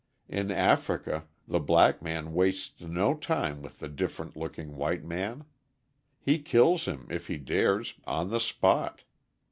[0.27, 5.45] In Africa the black man wastes no time with the different looking white man;
[6.19, 9.03] he kills him, if he dares, on the spot.